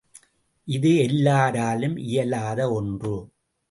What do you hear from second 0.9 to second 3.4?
எல்லாராலும் இயலாத ஒன்று.